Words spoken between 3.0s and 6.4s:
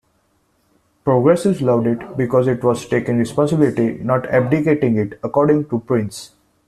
responsibility, not abdicating it," according to Prince.